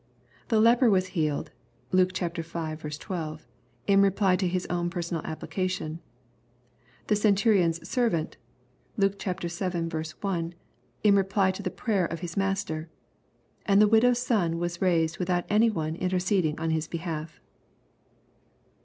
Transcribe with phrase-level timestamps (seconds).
[0.49, 1.51] —"The leper was healed
[1.91, 2.27] (Luke v.
[2.33, 3.47] 12)
[3.85, 5.99] in reply to his own personal application;
[7.05, 8.35] the centurion's servant
[8.97, 10.53] (Luke vii.
[11.03, 12.89] ])in reply to the prayer of his master,•
[13.67, 17.39] and the widow's son was raised without any one interceding on his behalf."